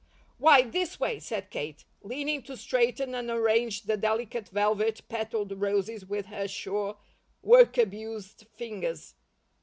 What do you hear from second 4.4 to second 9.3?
velvet petalled roses with her sure, work abused fingers.